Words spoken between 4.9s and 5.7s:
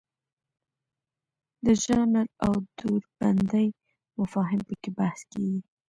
بحث کیږي.